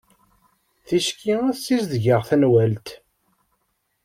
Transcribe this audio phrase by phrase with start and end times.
[0.87, 2.87] Ticki ad ssizdgeɣ tanwalt.